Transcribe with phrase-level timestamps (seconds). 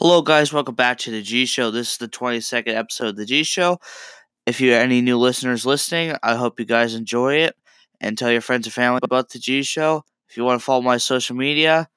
[0.00, 0.52] Hello, guys.
[0.52, 1.72] Welcome back to the G Show.
[1.72, 3.80] This is the 22nd episode of the G Show.
[4.46, 7.56] If you are any new listeners listening, I hope you guys enjoy it
[8.00, 10.04] and tell your friends and family about the G Show.
[10.30, 11.88] If you want to follow my social media,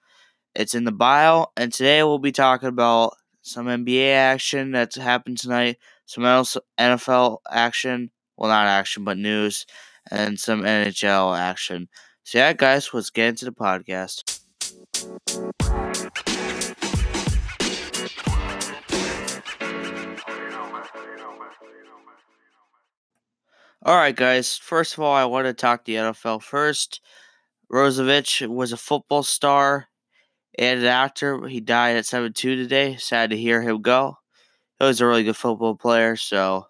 [0.55, 1.45] it's in the bio.
[1.55, 5.77] And today we'll be talking about some NBA action that's happened tonight,
[6.07, 9.67] some else NFL action, well, not action, but news,
[10.09, 11.87] and some NHL action.
[12.23, 14.39] So, yeah, guys, let's get into the podcast.
[23.83, 24.57] All right, guys.
[24.57, 27.01] First of all, I want to talk the NFL first.
[27.73, 29.87] Rossovich was a football star
[30.59, 31.47] and an actor.
[31.47, 32.97] He died at 72 today.
[32.97, 34.17] Sad to hear him go.
[34.79, 36.67] He was a really good football player, so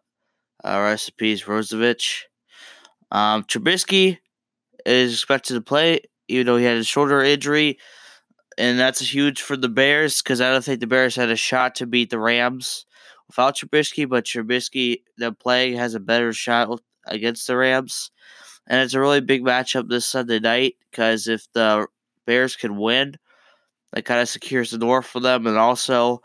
[0.64, 2.22] uh, peace, Rossovich.
[3.12, 4.20] Um, Trubisky
[4.86, 7.78] is expected to play, even though he had a shoulder injury,
[8.58, 11.76] and that's huge for the Bears because I don't think the Bears had a shot
[11.76, 12.86] to beat the Rams
[13.28, 18.12] without Trubisky, but Trubisky, the play, has a better shot against the Rams.
[18.68, 21.88] And it's a really big matchup this Sunday night because if the
[22.26, 23.16] Bears can win,
[23.94, 25.48] that kind of secures the door for them.
[25.48, 26.22] And also,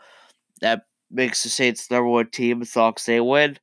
[0.61, 3.57] that makes the Saints number one team as long as they win.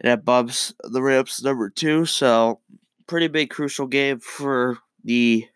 [0.00, 2.04] And that bumps the Rams number two.
[2.04, 2.60] So,
[3.06, 5.46] pretty big, crucial game for the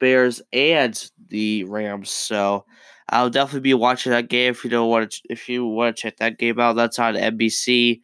[0.00, 2.10] Bears and the Rams.
[2.10, 2.64] So,
[3.08, 5.20] I'll definitely be watching that game if you don't want to.
[5.30, 8.00] If you want to check that game out, that's on NBC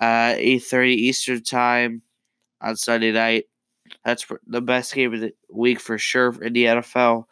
[0.00, 2.02] uh, 8.30 Eastern Time
[2.60, 3.44] on Sunday night.
[4.04, 7.24] That's the best game of the week for sure in the NFL.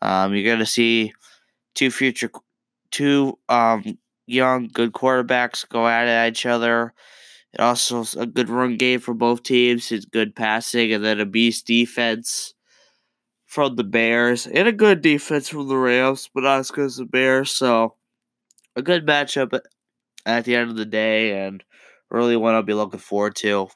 [0.00, 1.12] Um, you're going to see
[1.74, 2.30] two future,
[2.90, 6.94] two um, young, good quarterbacks go at each other.
[7.52, 9.92] It also a good run game for both teams.
[9.92, 12.54] It's good passing, and then a beast defense
[13.46, 16.96] from the Bears, and a good defense from the Rams, but not as good as
[16.96, 17.50] the Bears.
[17.50, 17.96] So,
[18.76, 19.58] a good matchup
[20.24, 21.62] at the end of the day, and
[22.12, 23.68] really one I'll be looking forward to.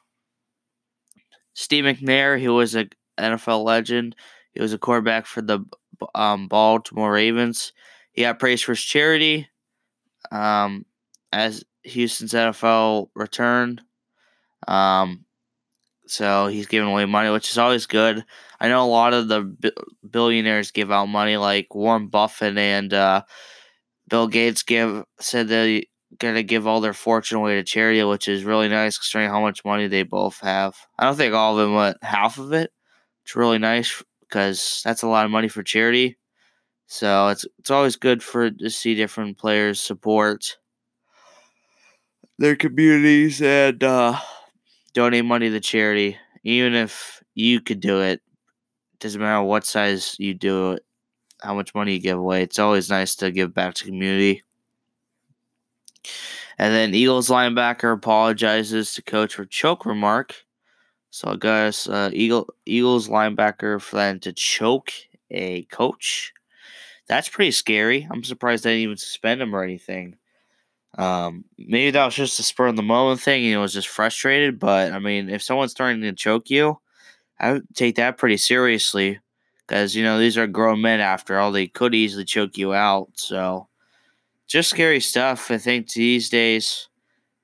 [1.53, 2.89] Steve McNair, he was an
[3.19, 4.15] NFL legend.
[4.51, 5.59] He was a quarterback for the
[6.13, 7.73] um, Baltimore Ravens.
[8.11, 9.47] He got praised for his charity
[10.31, 10.85] um,
[11.31, 13.81] as Houston's NFL returned.
[14.67, 15.25] Um,
[16.05, 18.23] so he's giving away money, which is always good.
[18.59, 19.73] I know a lot of the
[20.09, 23.23] billionaires give out money, like Warren Buffett and uh,
[24.07, 25.85] Bill Gates give said that
[26.19, 29.65] gonna give all their fortune away to charity, which is really nice considering how much
[29.65, 30.75] money they both have.
[30.97, 32.71] I don't think all of them went half of it.
[33.23, 36.17] It's really nice because that's a lot of money for charity.
[36.87, 40.57] So it's it's always good for to see different players support
[42.39, 44.17] their communities and uh,
[44.93, 46.17] donate money to charity.
[46.43, 48.21] Even if you could do it,
[48.99, 50.85] doesn't matter what size you do it,
[51.41, 52.43] how much money you give away.
[52.43, 54.43] It's always nice to give back to community.
[56.57, 60.35] And then Eagles linebacker apologizes to coach for choke remark.
[61.11, 64.91] So I guess uh, Eagle Eagles linebacker plan to choke
[65.31, 66.33] a coach.
[67.07, 68.07] That's pretty scary.
[68.11, 70.17] I'm surprised they didn't even suspend him or anything.
[70.97, 73.43] Um, maybe that was just a spur of the moment thing.
[73.43, 74.59] and He was just frustrated.
[74.59, 76.79] But I mean, if someone's starting to choke you,
[77.39, 79.19] I would take that pretty seriously
[79.67, 80.99] because you know these are grown men.
[81.01, 83.09] After all, they could easily choke you out.
[83.15, 83.67] So
[84.47, 85.51] just scary stuff.
[85.51, 86.87] I think these days,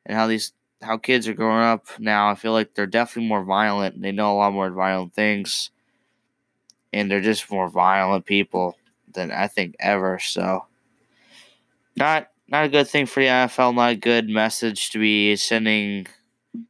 [0.05, 3.43] and how these how kids are growing up now, I feel like they're definitely more
[3.43, 4.01] violent.
[4.01, 5.69] They know a lot more violent things,
[6.91, 8.77] and they're just more violent people
[9.13, 10.19] than I think ever.
[10.19, 10.65] So,
[11.95, 13.75] not not a good thing for the NFL.
[13.75, 16.07] Not a good message to be sending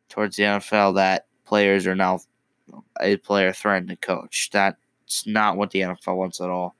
[0.10, 2.20] towards the NFL that players are now
[3.00, 4.50] a player threatening the coach.
[4.52, 6.76] That's not what the NFL wants at all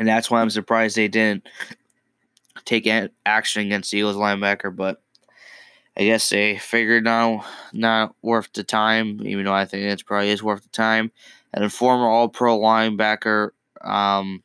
[0.00, 1.46] and that's why I'm surprised they didn't
[2.64, 2.90] take
[3.26, 4.74] action against the Eagles linebacker.
[4.74, 5.02] But
[5.94, 7.44] I guess they figured now
[7.74, 11.12] not worth the time, even though I think it probably is worth the time.
[11.52, 13.50] And a former All Pro linebacker
[13.82, 14.42] um,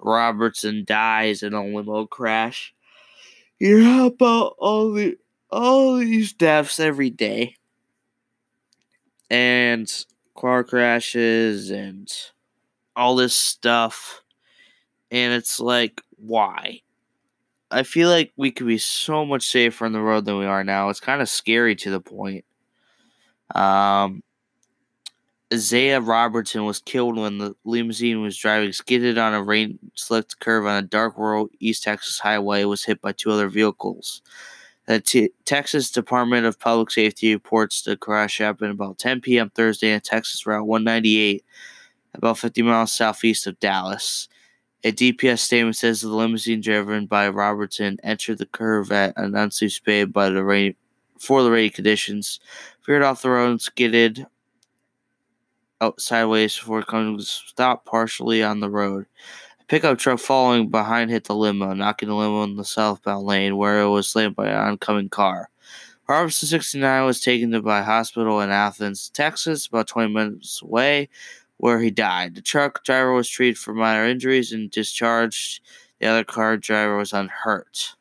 [0.00, 2.74] Robertson dies in a limo crash.
[3.60, 5.16] You hear about all the
[5.48, 7.54] all these deaths every day,
[9.30, 9.88] and
[10.34, 12.12] car crashes and
[12.96, 14.21] all this stuff
[15.12, 16.80] and it's like, why?
[17.70, 20.64] I feel like we could be so much safer on the road than we are
[20.64, 20.88] now.
[20.88, 22.44] It's kind of scary to the point.
[23.54, 24.22] Um,
[25.52, 30.64] Isaiah Robertson was killed when the limousine was driving skidded on a rain slicked curve
[30.64, 32.64] on a dark rural East Texas highway.
[32.64, 34.22] was hit by two other vehicles.
[34.86, 39.50] The T- Texas Department of Public Safety reports the crash happened about 10 p.m.
[39.50, 41.44] Thursday on Texas Route 198,
[42.14, 44.28] about 50 miles southeast of Dallas
[44.84, 49.74] A DPS statement says the limousine driven by Robertson entered the curve at an unsafe
[49.74, 50.74] speed by the rain
[51.20, 52.40] for the rainy conditions,
[52.84, 54.26] veered off the road and skidded
[55.80, 59.06] out sideways before coming to stop partially on the road.
[59.60, 63.56] A pickup truck following behind hit the limo, knocking the limo in the southbound lane
[63.56, 65.48] where it was slammed by an oncoming car.
[66.08, 71.08] Robertson 69 was taken to by hospital in Athens, Texas, about 20 minutes away,
[71.62, 72.34] where he died.
[72.34, 75.60] The truck driver was treated for minor injuries and discharged.
[76.00, 77.94] The other car driver was unhurt.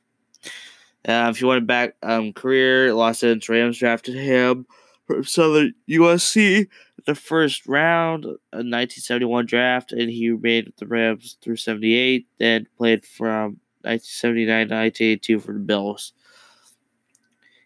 [1.07, 4.65] Uh, if you want to back um, career, Los Angeles Rams drafted him
[5.05, 6.69] from Southern USC
[7.05, 12.25] the first round, a 1971 draft, and he remained with the Rams through 78.
[12.39, 16.13] Then played from 1979 to 1982 for the Bills.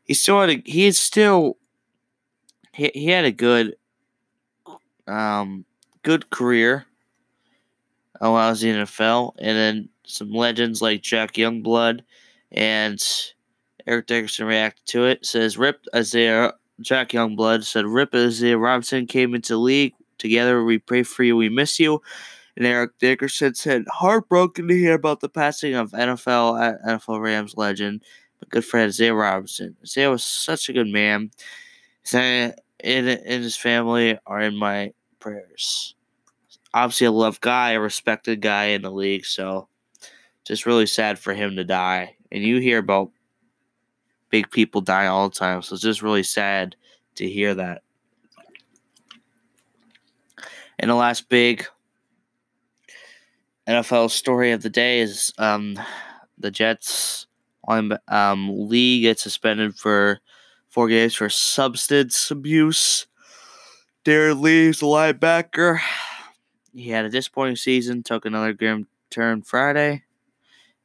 [0.04, 1.56] He still had a, he is still
[2.74, 3.78] he, he had a good
[5.08, 5.64] um
[6.06, 6.86] good career
[8.22, 12.02] in the NFL, and then some legends like Jack Youngblood
[12.52, 13.04] and
[13.88, 15.26] Eric Dickerson reacted to it.
[15.26, 20.64] Says Rip Isaiah Jack Youngblood said Rip Isaiah Robinson came into league together.
[20.64, 21.36] We pray for you.
[21.36, 22.02] We miss you.
[22.56, 27.56] And Eric Dickerson said heartbroken to hear about the passing of NFL uh, NFL Rams
[27.58, 28.04] legend,
[28.40, 29.76] but good friend Isaiah Robinson.
[29.82, 31.32] Isaiah was such a good man.
[32.06, 35.95] Isaiah and his family are in my prayers.
[36.76, 39.26] Obviously, a loved guy, a respected guy in the league.
[39.26, 39.68] So,
[40.46, 42.16] just really sad for him to die.
[42.32, 43.12] And you hear about
[44.30, 45.62] big people die all the time.
[45.62, 46.76] So it's just really sad
[47.16, 47.82] to hear that.
[50.78, 51.66] And the last big
[53.68, 55.80] NFL story of the day is um,
[56.38, 57.28] the Jets
[57.64, 60.20] on um, league gets suspended for
[60.70, 63.08] four games for substance abuse.
[64.04, 65.80] Darron Lee's the linebacker.
[66.76, 70.04] He had a disappointing season, took another grim turn Friday.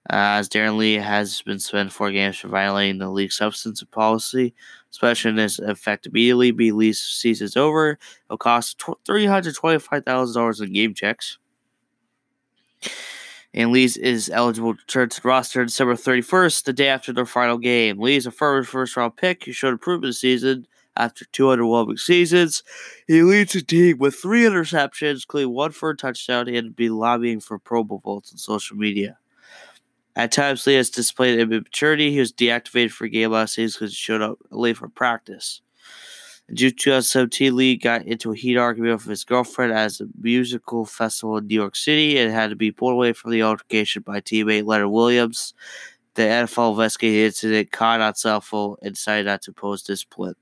[0.08, 4.54] Uh, as Darron Lee has been suspended four games for violating the league substance policy.
[4.90, 6.52] Suspension is effect immediately.
[6.52, 7.98] Be Lee's season over.
[8.26, 11.38] It'll cost three hundred twenty-five thousand dollars in game checks.
[13.52, 17.26] And Lee's is eligible to return to the roster December 31st, the day after their
[17.26, 17.98] final game.
[17.98, 20.66] Lee's a first round pick who showed improvement this season
[21.00, 22.62] after two seasons.
[23.06, 26.46] He leads the team with three interceptions, including one for a touchdown.
[26.46, 29.18] To be lobbying for Pro Bowl votes on social media.
[30.16, 32.10] At times, Lee has displayed immaturity.
[32.10, 35.62] He was deactivated for a game last season because he showed up late for practice.
[36.48, 40.84] In June 2017, Lee got into a heat argument with his girlfriend at a musical
[40.84, 44.20] festival in New York City and had to be pulled away from the altercation by
[44.20, 45.54] teammate Leonard Williams.
[46.14, 50.34] The NFL investigated the incident, caught on cell phone, and decided not to post discipline.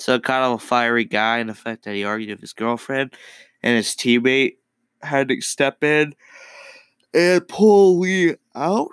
[0.00, 3.12] So, kind of a fiery guy in the fact that he argued with his girlfriend,
[3.62, 4.56] and his teammate
[5.02, 6.14] had to step in
[7.12, 8.88] and pull Lee out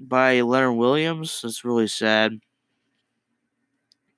[0.00, 1.42] by Leonard Williams.
[1.44, 2.40] It's really sad.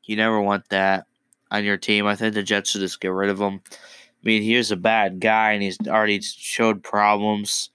[0.05, 1.07] You never want that
[1.51, 2.07] on your team.
[2.07, 3.61] I think the Jets should just get rid of him.
[3.73, 3.77] I
[4.25, 7.69] mean, he's a bad guy and he's already showed problems.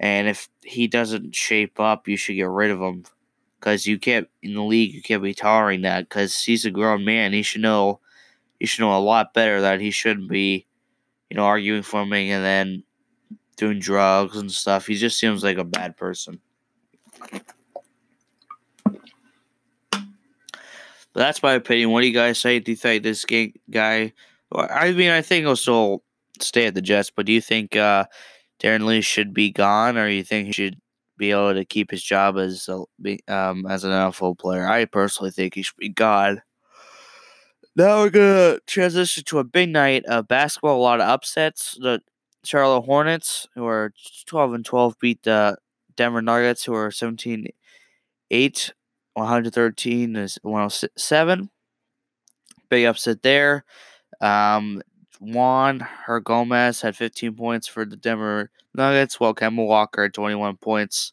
[0.00, 3.04] And if he doesn't shape up, you should get rid of him.
[3.60, 6.08] Because you can't, in the league, you can't be tolerating that.
[6.08, 7.34] Because he's a grown man.
[7.34, 8.00] He should know,
[8.58, 10.66] he should know a lot better that he shouldn't be,
[11.28, 12.82] you know, arguing for me and then
[13.56, 14.86] doing drugs and stuff.
[14.86, 16.40] He just seems like a bad person.
[21.12, 21.90] But that's my opinion.
[21.90, 22.60] What do you guys say?
[22.60, 23.24] Do you think this
[23.70, 24.12] guy?
[24.52, 26.02] I mean, I think he'll still
[26.40, 28.06] stay at the Jets, but do you think uh,
[28.60, 30.80] Darron Lee should be gone, or you think he should
[31.20, 32.78] be able to keep his job as a,
[33.32, 34.66] um, as an NFL player?
[34.66, 36.42] I personally think he should be gone.
[37.76, 40.76] Now we're gonna transition to a big night of basketball.
[40.76, 41.76] A lot of upsets.
[41.80, 42.00] The
[42.44, 43.92] Charlotte Hornets, who are
[44.26, 45.56] 12 and 12, beat the
[45.96, 47.46] Denver Nuggets, who are 17
[48.32, 48.72] 8,
[49.14, 51.50] 113 is 107.
[52.68, 53.64] Big upset there.
[54.20, 54.82] Um,
[55.20, 55.86] Juan
[56.24, 61.12] gomez had 15 points for the Denver Nuggets, while Kemba Walker had 21 points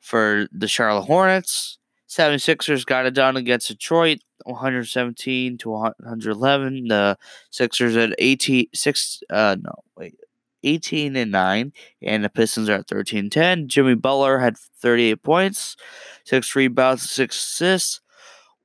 [0.00, 1.78] for the Charlotte Hornets.
[2.08, 6.88] 76ers got it done against Detroit, 117 to 111.
[6.88, 7.18] The
[7.50, 10.14] Sixers at 18, six, uh, no, wait,
[10.62, 11.72] 18 and 9,
[12.02, 13.68] and the Pistons are at 13 10.
[13.68, 15.76] Jimmy Butler had 38 points,
[16.24, 18.00] 6 rebounds, 6 assists.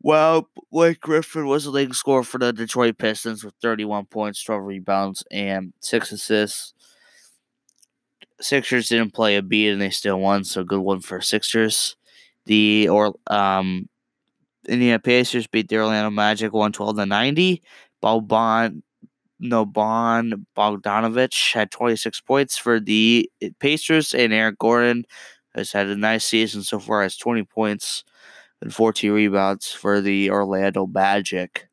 [0.02, 4.64] While Blake Griffin was the leading scorer for the Detroit Pistons with 31 points, 12
[4.64, 6.74] rebounds, and 6 assists.
[8.42, 11.96] Sixers didn't play a beat and they still won, so good one for Sixers.
[12.46, 13.90] The or um
[14.68, 17.64] Indiana Pacers beat the Orlando Magic 112 to 90.
[18.04, 18.82] Boban
[19.44, 23.30] Noban Bogdanovic had 26 points for the
[23.60, 25.06] Pacers, and Aaron Gordon
[25.56, 28.04] has had a nice season so far, has 20 points
[28.62, 31.68] and 14 rebounds for the Orlando Magic.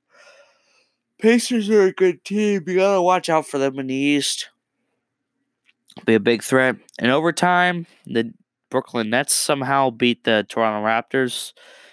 [1.20, 2.62] Pacers are a good team.
[2.66, 4.50] You gotta watch out for them in the East.
[6.04, 6.76] Be a big threat.
[6.98, 8.32] In overtime, the
[8.70, 11.52] Brooklyn Nets somehow beat the Toronto Raptors,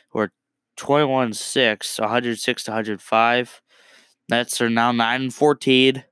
[0.10, 0.32] who are
[0.76, 3.62] 21 6, 106 to 105.
[4.30, 6.04] Nets are now 9 and 14.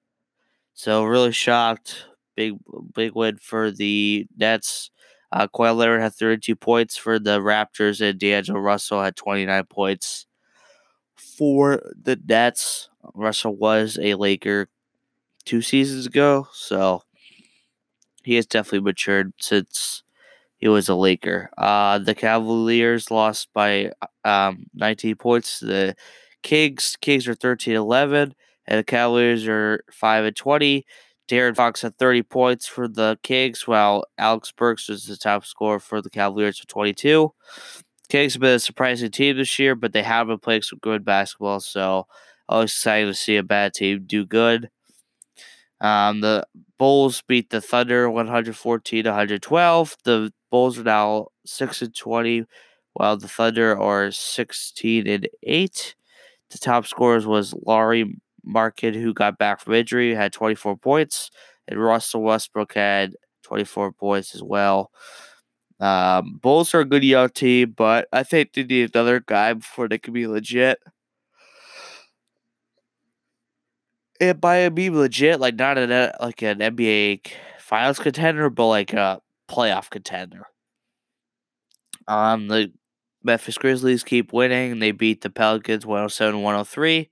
[0.73, 2.05] So, really shocked.
[2.35, 2.53] Big,
[2.95, 4.89] big win for the Nets.
[5.31, 10.25] Uh, Kawhi Leonard had 32 points for the Raptors, and D'Angelo Russell had 29 points
[11.15, 12.89] for the Nets.
[13.13, 14.67] Russell was a Laker
[15.45, 17.03] two seasons ago, so
[18.23, 20.03] he has definitely matured since
[20.57, 21.50] he was a Laker.
[21.57, 23.91] Uh, the Cavaliers lost by
[24.23, 25.59] um, 19 points.
[25.59, 25.95] The
[26.43, 28.35] Kings Kings are 13 11,
[28.67, 30.85] and the Cavaliers are 5 and 20.
[31.28, 35.80] De'Aaron Fox had 30 points for the Kings, while Alex Burks was the top scorer
[35.80, 37.34] for the Cavaliers with 22.
[38.10, 41.06] Kings have been a surprising team this year, but they have been playing some good
[41.06, 42.08] basketball, so
[42.50, 44.70] I always excited to see a bad team do good.
[45.80, 46.46] Um, the
[46.78, 49.98] Bulls beat the Thunder 114 112.
[50.04, 52.46] The Bulls are now 6 and 20,
[52.94, 55.96] while the Thunder are 16 and 8.
[56.50, 61.31] The top scorers was Lauri Markkanen, who got back from injury, had 24 points,
[61.67, 64.91] and Russell Westbrook had 24 points as well.
[65.79, 69.88] Um, Bulls are a good young team, but I think they need another guy before
[69.88, 70.79] they can be legit.
[74.19, 77.21] And by being legit, like not an like an NBA
[77.60, 80.45] Finals contender, but like a playoff contender.
[82.07, 82.71] Um, the
[83.24, 84.79] Memphis Grizzlies keep winning.
[84.79, 87.10] They beat the Pelicans 107 103.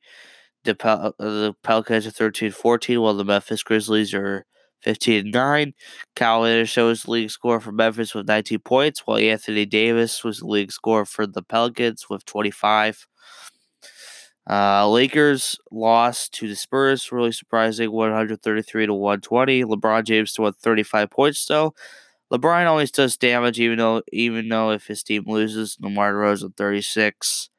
[0.64, 4.46] The, Pel- the Pelicans are 13 14, while the Memphis Grizzlies are
[4.82, 5.74] 15 9.
[6.16, 10.40] Kyle Anderson was the league scorer for Memphis with 19 points, while Anthony Davis was
[10.40, 13.08] the league scorer for the Pelicans with 25.
[14.50, 19.64] Uh, Lakers lost to the Spurs, really surprising, 133 to 120.
[19.64, 21.74] LeBron James had 35 points though.
[22.32, 26.56] LeBron always does damage, even though even though if his team loses, Lamar Rose DeRozan
[26.58, 27.50] 36.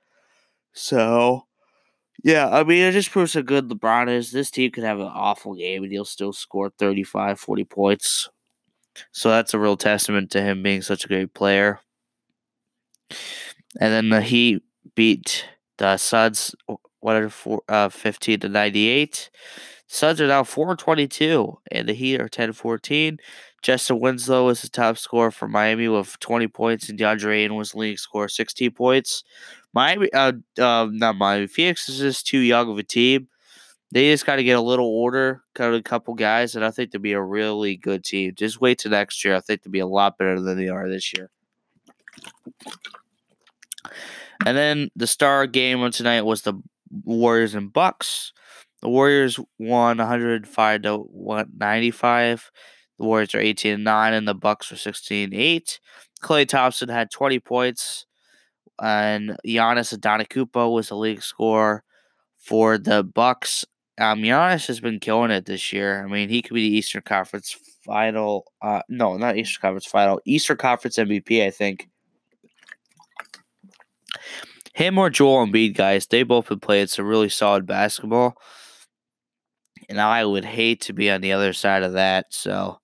[0.73, 1.47] So
[2.23, 4.31] yeah, I mean, it just proves how good LeBron is.
[4.31, 8.29] This team could have an awful game and he'll still score 35, 40 points.
[9.13, 11.81] So that's a real testament to him being such a great player.
[13.81, 14.63] And then the Heat
[14.95, 15.47] beat
[15.79, 16.55] the Suns,
[17.01, 17.31] what are
[17.69, 19.31] uh, 15 to 98.
[19.87, 23.19] Suns are now 422, and the Heat are 10 14.
[23.63, 27.75] Justin Winslow is the top scorer for Miami with 20 points, and DeAndre Ayton was
[27.75, 29.25] leading scorer 16 points.
[29.73, 31.47] Miami, uh, uh, not Miami.
[31.47, 33.29] Phoenix is just too young of a team.
[33.93, 36.91] They just got to get a little order, cut a couple guys, and I think
[36.91, 38.35] they'll be a really good team.
[38.37, 39.35] Just wait till next year.
[39.35, 41.31] I think they'll be a lot better than they are this year.
[44.47, 46.55] And then the star game of tonight was the
[47.05, 48.33] Warriors and Bucks.
[48.81, 52.51] The Warriors won 105 to 195.
[52.99, 55.81] The Warriors are 18 and 9, and the Bucks are 16 8.
[56.23, 58.07] Klay Thompson had 20 points
[58.81, 61.83] and Giannis Antetokounmpo was the league scorer
[62.39, 63.65] for the Bucks.
[64.01, 66.03] Um, Giannis has been killing it this year.
[66.03, 68.47] I mean, he could be the Eastern Conference final.
[68.63, 70.21] Uh, no, not Eastern Conference final.
[70.25, 71.89] Eastern Conference MVP, I think.
[74.75, 78.37] Him or Joel Embiid, guys, they both have played some really solid basketball,
[79.89, 82.27] and I would hate to be on the other side of that.
[82.31, 82.79] So,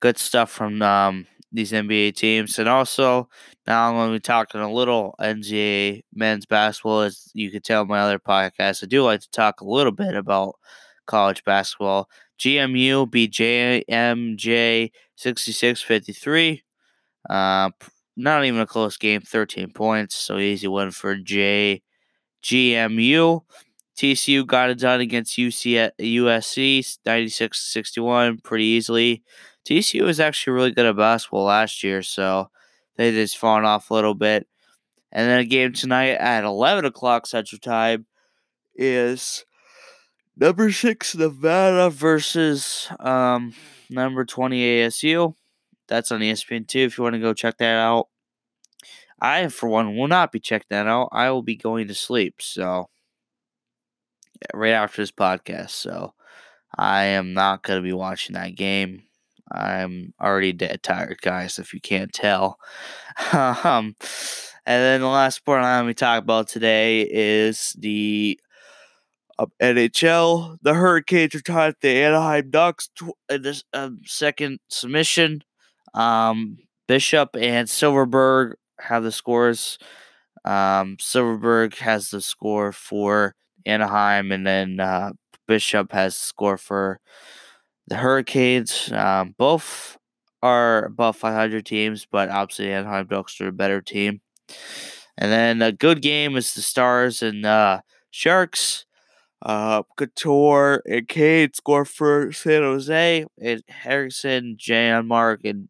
[0.00, 2.58] good stuff from um, these NBA teams.
[2.58, 3.28] And also,
[3.66, 7.02] now I'm going to be talking a little NCAA men's basketball.
[7.02, 10.14] As you can tell my other podcast, I do like to talk a little bit
[10.14, 10.56] about
[11.06, 12.08] college basketball.
[12.38, 16.62] GMU beat JMJ 66 53.
[17.30, 17.70] Uh,
[18.16, 20.16] not even a close game, 13 points.
[20.16, 21.82] So easy win for J
[22.42, 23.42] GMU.
[23.96, 29.22] TCU got it done against UC USC 96 61 pretty easily.
[29.66, 32.50] TCU was actually really good at basketball last year, so
[32.96, 34.46] they just fallen off a little bit.
[35.12, 38.06] And then a game tonight at 11 o'clock Central Time
[38.74, 39.44] is
[40.36, 43.54] number six Nevada versus um,
[43.90, 45.34] number 20 ASU.
[45.88, 48.08] That's on ESPN too if you want to go check that out.
[49.20, 51.10] I, for one, will not be checking that out.
[51.12, 52.42] I will be going to sleep.
[52.42, 52.88] So,
[54.52, 55.70] right after this podcast.
[55.70, 56.14] So,
[56.76, 59.04] I am not going to be watching that game.
[59.52, 62.58] I'm already dead tired, guys, if you can't tell.
[63.32, 63.96] um,
[64.66, 68.38] and then the last sport I'm going to talk about today is the
[69.38, 75.42] Um, NHL, the Hurricanes are tied the Anaheim Ducks tw- this um, second submission.
[75.94, 79.78] Um, Bishop and Silfverberg have the scores.
[80.44, 83.34] Um, Silfverberg has the score for
[83.66, 85.12] Anaheim, and then uh,
[85.48, 87.00] Bishop has the score for
[87.88, 88.90] the Hurricanes.
[88.92, 89.98] Um, both
[90.42, 94.20] are above 500 teams, but obviously Anaheim Ducks are a better team.
[95.18, 98.86] And then a good game is the Stars and uh, Sharks.
[99.44, 105.68] Uh, Couture and Cade score for San Jose, and Harrison, Janmark, and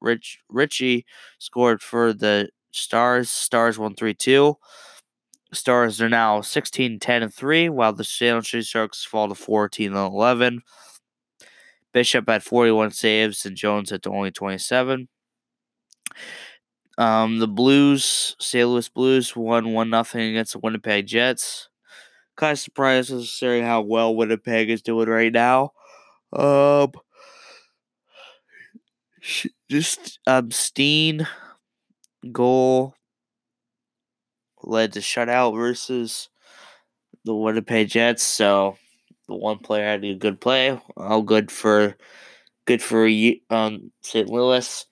[0.00, 1.04] Rich Ritchie
[1.38, 3.28] scored for the Stars.
[3.28, 4.56] Stars won 3 2.
[5.52, 9.88] Stars are now 16 10 and 3, while the San Jose Sharks fall to 14
[9.88, 10.62] and 11.
[11.92, 15.08] Bishop had 41 saves, and Jones had only 27.
[16.96, 18.68] Um, the Blues, St.
[18.68, 21.68] Louis Blues, won 1 0 against the Winnipeg Jets.
[22.36, 25.72] Kind of surprised necessarily how well Winnipeg is doing right now.
[26.32, 26.92] Um,
[29.70, 31.26] just um, Steen
[32.32, 32.94] goal
[34.62, 36.28] led to shutout versus
[37.24, 38.22] the Winnipeg Jets.
[38.22, 38.76] So
[39.28, 40.80] the one player had a good play.
[40.96, 41.96] All good for
[42.64, 43.06] good for
[43.50, 44.28] um St.
[44.28, 44.86] Louis.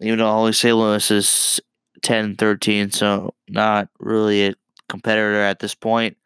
[0.00, 0.76] Even though only St.
[0.76, 1.60] Louis is
[2.02, 4.54] 10 13, so not really a
[4.88, 6.16] competitor at this point.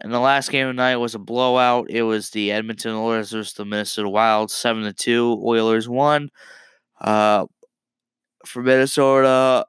[0.00, 1.90] And the last game of the night was a blowout.
[1.90, 5.40] It was the Edmonton Oilers versus the Minnesota Wild, seven to two.
[5.44, 6.30] Oilers won.
[7.00, 7.46] Uh,
[8.44, 9.66] for Minnesota,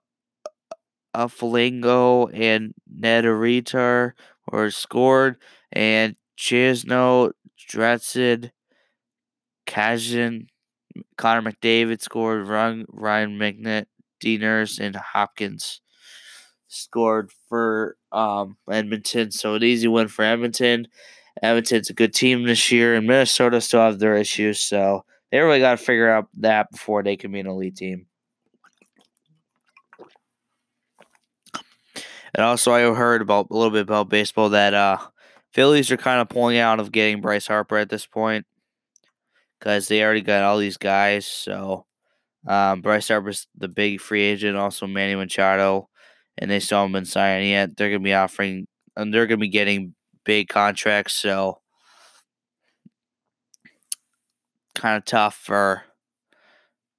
[1.13, 4.11] uh, Foligno and Niederreiter
[4.51, 5.37] were scored,
[5.71, 7.31] and Chesno,
[7.69, 8.51] Dratsid,
[9.65, 10.47] Kazan,
[11.17, 12.47] Connor McDavid scored.
[12.47, 13.85] Ryan, Ryan McNitt,
[14.19, 15.81] D Nurse, and Hopkins
[16.67, 19.31] scored for um, Edmonton.
[19.31, 20.87] So an easy win for Edmonton.
[21.41, 24.59] Edmonton's a good team this year, and Minnesota still have their issues.
[24.59, 28.07] So they really got to figure out that before they can be an elite team.
[32.33, 34.97] And also, I heard about a little bit about baseball that uh,
[35.57, 38.45] Phillies are kind of pulling out of getting Bryce Harper at this point
[39.59, 41.25] because they already got all these guys.
[41.25, 41.87] So
[42.47, 45.89] um, Bryce Harper's the big free agent, also Manny Machado,
[46.37, 47.75] and they still haven't been signing yet.
[47.75, 51.15] They're gonna be offering, and they're gonna be getting big contracts.
[51.15, 51.57] So
[54.75, 55.81] kind of tough for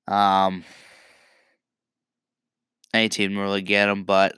[0.09, 0.65] um,
[2.93, 4.35] any team to really get him, but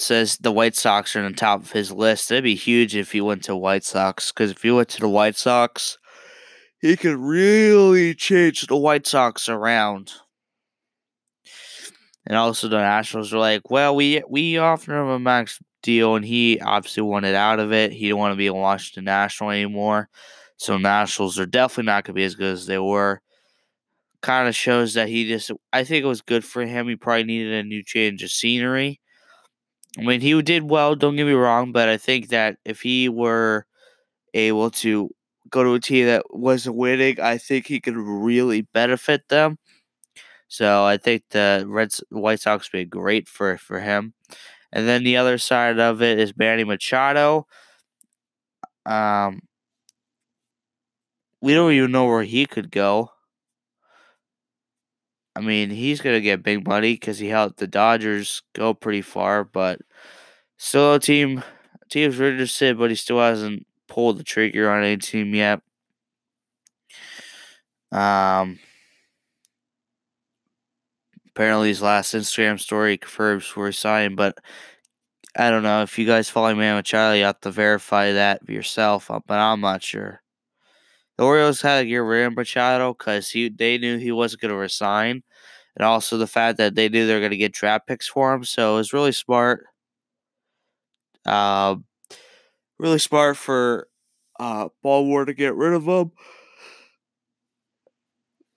[0.00, 2.28] says the White Sox are on the top of his list.
[2.28, 4.30] That'd be huge if he went to White Sox.
[4.30, 5.98] Because if he went to the White Sox,
[6.80, 10.12] he could really change the White Sox around.
[12.26, 16.24] And also the Nationals are like, well, we we offered him a max deal, and
[16.24, 17.92] he obviously wanted out of it.
[17.92, 20.08] He didn't want to be a Washington National anymore.
[20.56, 23.22] So Nationals are definitely not going to be as good as they were.
[24.20, 26.88] Kind of shows that he just, I think it was good for him.
[26.88, 29.00] He probably needed a new change of scenery
[29.96, 33.08] I mean, he did well, don't get me wrong, but I think that if he
[33.08, 33.66] were
[34.34, 35.10] able to
[35.50, 39.58] go to a team that wasn't winning, I think he could really benefit them.
[40.48, 44.14] So I think the Reds, White Sox would be great for for him.
[44.72, 47.46] And then the other side of it is Manny Machado.
[48.86, 49.40] Um,
[51.40, 53.10] we don't even know where he could go.
[55.38, 59.44] I mean, he's gonna get big money because he helped the Dodgers go pretty far,
[59.44, 59.80] but
[60.56, 61.44] still a team
[61.88, 65.60] team's interested, but he still hasn't pulled the trigger on any team yet.
[67.92, 68.58] Um,
[71.28, 74.38] apparently his last Instagram story confirms where he signed, but
[75.36, 77.20] I don't know if you guys follow me with Charlie.
[77.20, 80.20] You have to verify that yourself, but I'm not sure.
[81.18, 84.52] The Orioles had to get rid of Machado because he they knew he wasn't going
[84.52, 85.22] to resign,
[85.76, 88.32] and also the fact that they knew they were going to get draft picks for
[88.34, 88.44] him.
[88.44, 89.66] So it was really smart.
[91.26, 91.76] Uh,
[92.78, 93.88] really smart for
[94.40, 96.12] uh, Baltimore to get rid of him.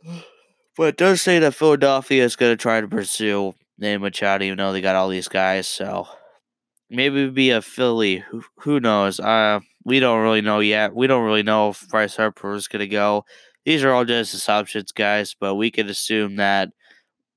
[0.77, 4.57] But it does say that Philadelphia is going to try to pursue Name Machado, even
[4.57, 5.67] though they got all these guys.
[5.67, 6.07] So
[6.89, 8.19] maybe be a Philly.
[8.29, 9.19] Who, who knows?
[9.19, 10.95] Uh, we don't really know yet.
[10.95, 13.25] We don't really know if Bryce Harper is going to go.
[13.65, 16.69] These are all just assumptions, guys, but we could assume that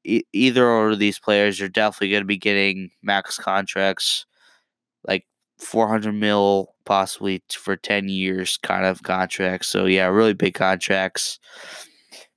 [0.05, 4.27] e- either of these players are definitely going to be getting max contracts,
[5.07, 5.27] like
[5.59, 9.69] 400 mil, possibly for 10 years kind of contracts.
[9.69, 11.39] So, yeah, really big contracts.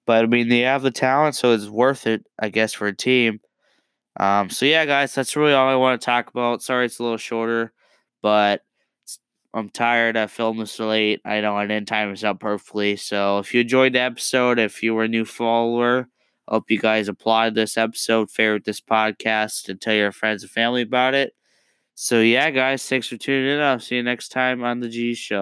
[0.06, 2.96] But, I mean, they have the talent, so it's worth it, I guess, for a
[2.96, 3.40] team.
[4.20, 6.62] Um, so, yeah, guys, that's really all I want to talk about.
[6.62, 7.74] Sorry it's a little shorter,
[8.22, 8.62] but
[9.54, 10.18] I'm tired.
[10.18, 11.22] I filmed this late.
[11.26, 12.96] I know I didn't time this out perfectly.
[12.96, 16.10] So if you enjoyed the episode, if you were a new follower,
[16.48, 20.84] hope you guys applaud this episode, favorite this podcast, and tell your friends and family
[20.84, 21.34] about it.
[21.96, 23.62] So yeah, guys, thanks for tuning in.
[23.62, 25.36] I'll see you next time on the G Show.